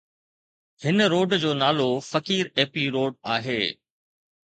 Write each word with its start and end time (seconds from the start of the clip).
هن 0.83 0.97
روڊ 1.13 1.29
جو 1.41 1.51
نالو 1.61 1.89
فقير 2.11 2.45
ايپي 2.59 2.83
روڊ 2.95 3.11
آهي 3.35 3.61